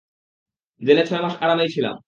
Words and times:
জেলে 0.81 1.03
ছয়মাস 1.05 1.35
আরামেই 1.41 1.69
ছিলাম। 1.69 1.95